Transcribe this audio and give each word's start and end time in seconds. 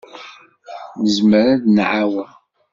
Nezmer 1.01 1.45
ad 1.53 1.59
d-nɛawen. 1.63 2.31